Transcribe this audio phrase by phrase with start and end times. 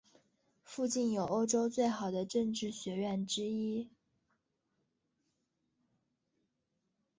[0.63, 3.87] 附近有欧洲最好的政治学院之一。